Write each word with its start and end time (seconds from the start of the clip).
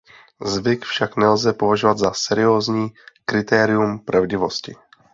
Zvyk 0.41 0.83
však 0.85 1.17
nelze 1.17 1.53
považovat 1.53 1.97
za 1.97 2.13
seriózní 2.13 2.93
kritérium 3.25 3.99
pravdivosti. 3.99 4.75